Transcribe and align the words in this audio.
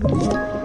Thank 0.00 0.32
you. 0.32 0.57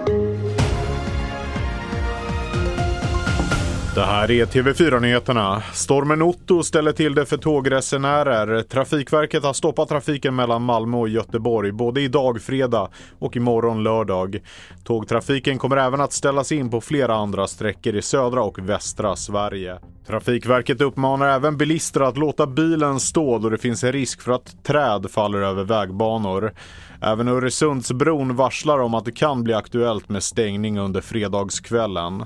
Det 3.94 4.04
här 4.04 4.30
är 4.30 4.46
TV4-nyheterna. 4.46 5.62
Stormen 5.72 6.22
Otto 6.22 6.62
ställer 6.62 6.92
till 6.92 7.14
det 7.14 7.26
för 7.26 7.36
tågresenärer. 7.36 8.62
Trafikverket 8.62 9.44
har 9.44 9.52
stoppat 9.52 9.88
trafiken 9.88 10.34
mellan 10.34 10.62
Malmö 10.62 10.96
och 10.96 11.08
Göteborg 11.08 11.72
både 11.72 12.00
idag 12.00 12.42
fredag 12.42 12.88
och 13.18 13.36
imorgon 13.36 13.82
lördag. 13.82 14.40
Tågtrafiken 14.84 15.58
kommer 15.58 15.76
även 15.76 16.00
att 16.00 16.12
ställas 16.12 16.52
in 16.52 16.70
på 16.70 16.80
flera 16.80 17.14
andra 17.14 17.46
sträckor 17.46 17.94
i 17.94 18.02
södra 18.02 18.42
och 18.42 18.58
västra 18.58 19.16
Sverige. 19.16 19.78
Trafikverket 20.06 20.80
uppmanar 20.80 21.28
även 21.28 21.56
bilister 21.56 22.00
att 22.00 22.18
låta 22.18 22.46
bilen 22.46 23.00
stå 23.00 23.38
då 23.38 23.48
det 23.48 23.58
finns 23.58 23.84
en 23.84 23.92
risk 23.92 24.20
för 24.20 24.32
att 24.32 24.64
träd 24.64 25.10
faller 25.10 25.38
över 25.38 25.64
vägbanor. 25.64 26.52
Även 27.00 27.28
Öresundsbron 27.28 28.36
varslar 28.36 28.78
om 28.78 28.94
att 28.94 29.04
det 29.04 29.12
kan 29.12 29.44
bli 29.44 29.54
aktuellt 29.54 30.08
med 30.08 30.22
stängning 30.22 30.78
under 30.78 31.00
fredagskvällen. 31.00 32.24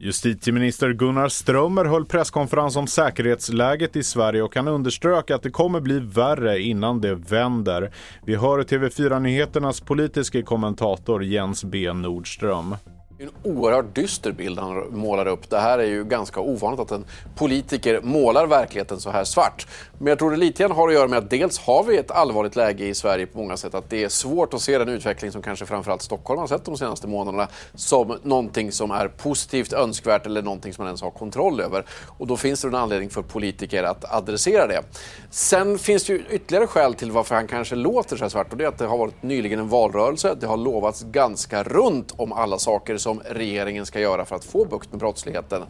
Justitieminister 0.00 0.92
Gunnar 0.92 1.28
Strömmer 1.28 1.84
höll 1.84 2.04
presskonferens 2.04 2.76
om 2.76 2.86
säkerhetsläget 2.86 3.96
i 3.96 4.02
Sverige 4.02 4.42
och 4.42 4.56
han 4.56 4.68
underströk 4.68 5.30
att 5.30 5.42
det 5.42 5.50
kommer 5.50 5.80
bli 5.80 6.00
värre 6.00 6.60
innan 6.60 7.00
det 7.00 7.14
vänder. 7.14 7.92
Vi 8.24 8.36
hör 8.36 8.62
TV4 8.62 9.20
Nyheternas 9.20 9.80
politiska 9.80 10.42
kommentator 10.42 11.24
Jens 11.24 11.64
B 11.64 11.92
Nordström. 11.92 12.74
Det 13.18 13.24
är 13.24 13.28
en 13.28 13.56
oerhört 13.56 13.94
dyster 13.94 14.32
bild 14.32 14.58
han 14.58 14.84
målar 14.90 15.26
upp. 15.26 15.50
Det 15.50 15.58
här 15.58 15.78
är 15.78 15.86
ju 15.86 16.04
ganska 16.04 16.40
ovanligt 16.40 16.80
att 16.80 16.90
en 16.90 17.04
politiker 17.36 18.00
målar 18.02 18.46
verkligheten 18.46 19.00
så 19.00 19.10
här 19.10 19.24
svart. 19.24 19.66
Men 19.98 20.06
jag 20.06 20.18
tror 20.18 20.30
det 20.30 20.36
lite 20.36 20.62
grann 20.62 20.72
har 20.72 20.88
att 20.88 20.94
göra 20.94 21.08
med 21.08 21.18
att 21.18 21.30
dels 21.30 21.58
har 21.58 21.84
vi 21.84 21.96
ett 21.96 22.10
allvarligt 22.10 22.56
läge 22.56 22.86
i 22.86 22.94
Sverige 22.94 23.26
på 23.26 23.38
många 23.38 23.56
sätt. 23.56 23.74
Att 23.74 23.90
det 23.90 24.04
är 24.04 24.08
svårt 24.08 24.54
att 24.54 24.60
se 24.60 24.78
den 24.78 24.88
utveckling 24.88 25.32
som 25.32 25.42
kanske 25.42 25.66
framförallt 25.66 26.02
Stockholm 26.02 26.40
har 26.40 26.46
sett 26.46 26.64
de 26.64 26.76
senaste 26.76 27.06
månaderna 27.06 27.48
som 27.74 28.18
någonting 28.22 28.72
som 28.72 28.90
är 28.90 29.08
positivt 29.08 29.72
önskvärt 29.72 30.26
eller 30.26 30.42
någonting 30.42 30.74
som 30.74 30.82
man 30.82 30.88
ens 30.88 31.02
har 31.02 31.10
kontroll 31.10 31.60
över. 31.60 31.84
Och 32.18 32.26
då 32.26 32.36
finns 32.36 32.62
det 32.62 32.68
en 32.68 32.74
anledning 32.74 33.10
för 33.10 33.22
politiker 33.22 33.82
att 33.82 34.12
adressera 34.14 34.66
det. 34.66 34.82
Sen 35.30 35.78
finns 35.78 36.04
det 36.04 36.12
ju 36.12 36.22
ytterligare 36.30 36.66
skäl 36.66 36.94
till 36.94 37.10
varför 37.10 37.34
han 37.34 37.46
kanske 37.46 37.74
låter 37.74 38.16
så 38.16 38.24
här 38.24 38.28
svart 38.28 38.52
och 38.52 38.58
det 38.58 38.64
är 38.64 38.68
att 38.68 38.78
det 38.78 38.86
har 38.86 38.98
varit 38.98 39.22
nyligen 39.22 39.58
en 39.58 39.68
valrörelse. 39.68 40.34
Det 40.40 40.46
har 40.46 40.56
lovats 40.56 41.02
ganska 41.02 41.62
runt 41.62 42.14
om 42.16 42.32
alla 42.32 42.58
saker 42.58 42.96
som 43.08 43.22
regeringen 43.24 43.86
ska 43.86 44.00
göra 44.00 44.24
för 44.24 44.36
att 44.36 44.44
få 44.44 44.64
bukt 44.64 44.90
med 44.90 45.00
brottsligheten. 45.00 45.62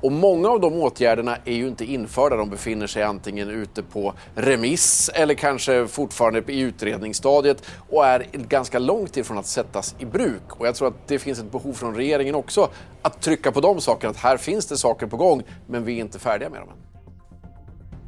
Och 0.00 0.12
många 0.12 0.48
av 0.48 0.60
de 0.60 0.74
åtgärderna 0.74 1.36
är 1.44 1.54
ju 1.54 1.68
inte 1.68 1.84
införda. 1.84 2.36
De 2.36 2.50
befinner 2.50 2.86
sig 2.86 3.02
antingen 3.02 3.50
ute 3.50 3.82
på 3.82 4.14
remiss 4.34 5.10
eller 5.14 5.34
kanske 5.34 5.86
fortfarande 5.86 6.52
i 6.52 6.60
utredningsstadiet 6.60 7.62
och 7.90 8.06
är 8.06 8.26
ganska 8.32 8.78
långt 8.78 9.16
ifrån 9.16 9.38
att 9.38 9.46
sättas 9.46 9.94
i 9.98 10.04
bruk. 10.04 10.42
Och 10.48 10.66
jag 10.66 10.74
tror 10.74 10.88
att 10.88 11.08
det 11.08 11.18
finns 11.18 11.38
ett 11.38 11.52
behov 11.52 11.72
från 11.72 11.94
regeringen 11.94 12.34
också 12.34 12.68
att 13.02 13.22
trycka 13.22 13.52
på 13.52 13.60
de 13.60 13.80
sakerna. 13.80 14.10
Att 14.10 14.16
här 14.16 14.36
finns 14.36 14.66
det 14.66 14.76
saker 14.76 15.06
på 15.06 15.16
gång, 15.16 15.42
men 15.66 15.84
vi 15.84 15.96
är 15.96 16.00
inte 16.00 16.18
färdiga 16.18 16.50
med 16.50 16.60
dem 16.60 16.68
än. 16.68 16.91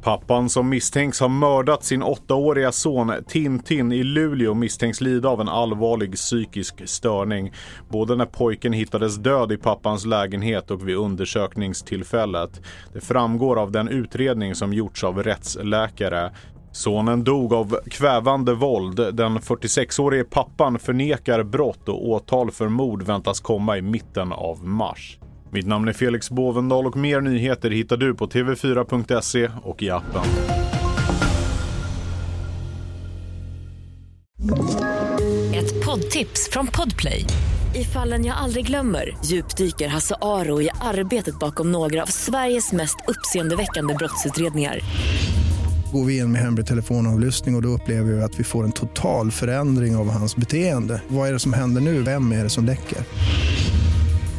Pappan 0.05 0.49
som 0.49 0.69
misstänks 0.69 1.19
ha 1.19 1.27
mördat 1.27 1.83
sin 1.83 2.03
åttaåriga 2.03 2.71
son 2.71 3.13
Tintin 3.27 3.91
i 3.91 4.03
Luleå 4.03 4.53
misstänks 4.53 5.01
lida 5.01 5.29
av 5.29 5.41
en 5.41 5.49
allvarlig 5.49 6.15
psykisk 6.15 6.89
störning. 6.89 7.53
Både 7.89 8.15
när 8.15 8.25
pojken 8.25 8.73
hittades 8.73 9.15
död 9.15 9.51
i 9.51 9.57
pappans 9.57 10.05
lägenhet 10.05 10.71
och 10.71 10.87
vid 10.87 10.95
undersökningstillfället. 10.95 12.61
Det 12.93 13.01
framgår 13.01 13.59
av 13.59 13.71
den 13.71 13.87
utredning 13.87 14.55
som 14.55 14.73
gjorts 14.73 15.03
av 15.03 15.23
rättsläkare. 15.23 16.31
Sonen 16.71 17.23
dog 17.23 17.53
av 17.53 17.79
kvävande 17.89 18.53
våld. 18.53 19.15
Den 19.15 19.39
46-årige 19.39 20.23
pappan 20.23 20.79
förnekar 20.79 21.43
brott 21.43 21.89
och 21.89 22.09
åtal 22.09 22.51
för 22.51 22.67
mord 22.67 23.03
väntas 23.03 23.39
komma 23.39 23.77
i 23.77 23.81
mitten 23.81 24.31
av 24.31 24.65
mars. 24.65 25.19
Mitt 25.55 25.67
namn 25.67 25.87
är 25.87 25.93
Felix 25.93 26.29
Bovendal 26.29 26.85
och 26.85 26.97
mer 26.97 27.21
nyheter 27.21 27.69
hittar 27.69 27.97
du 27.97 28.15
på 28.15 28.27
tv4.se 28.27 29.49
och 29.63 29.83
i 29.83 29.89
appen. 29.89 30.21
Ett 35.53 35.85
poddtips 35.85 36.49
från 36.51 36.67
Podplay. 36.67 37.25
I 37.75 37.83
fallen 37.83 38.25
jag 38.25 38.37
aldrig 38.37 38.67
glömmer 38.67 39.17
djupdyker 39.25 39.87
Hasse 39.87 40.15
Aro 40.21 40.61
i 40.61 40.69
arbetet 40.81 41.39
bakom 41.39 41.71
några 41.71 42.03
av 42.03 42.07
Sveriges 42.07 42.71
mest 42.71 42.97
uppseendeväckande 43.07 43.93
brottsutredningar. 43.93 44.79
Går 45.93 46.05
vi 46.05 46.17
in 46.17 46.31
med 46.31 46.41
hemlig 46.41 46.65
telefonavlyssning 46.65 47.55
och, 47.55 47.59
och 47.59 47.63
då 47.63 47.69
upplever 47.69 48.13
vi 48.13 48.21
att 48.21 48.39
vi 48.39 48.43
får 48.43 48.63
en 48.63 48.71
total 48.71 49.31
förändring 49.31 49.95
av 49.95 50.09
hans 50.09 50.35
beteende. 50.35 51.01
Vad 51.07 51.29
är 51.29 51.33
det 51.33 51.39
som 51.39 51.53
händer 51.53 51.81
nu? 51.81 52.01
Vem 52.01 52.31
är 52.31 52.43
det 52.43 52.49
som 52.49 52.65
läcker? 52.65 52.97